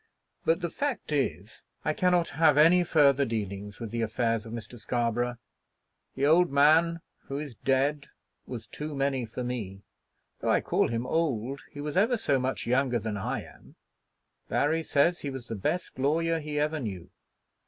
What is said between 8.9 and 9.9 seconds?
many for me.